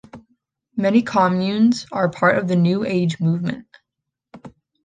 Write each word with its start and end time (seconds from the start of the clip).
Many 0.75 1.03
communes 1.03 1.85
are 1.91 2.09
part 2.09 2.39
of 2.39 2.47
the 2.47 2.55
New 2.55 2.83
Age 2.83 3.19
movement. 3.19 3.67